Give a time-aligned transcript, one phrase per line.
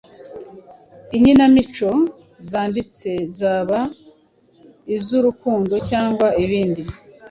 [1.15, 1.91] inyinamico
[2.49, 3.79] zanditse zaba
[4.95, 6.81] izurukundo cyangwa ibindi